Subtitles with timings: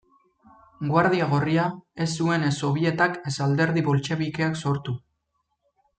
[0.91, 1.65] Guardia Gorria,
[2.07, 4.97] ez zuen ez Sobietak ez Alderdi Boltxebikeak sortu.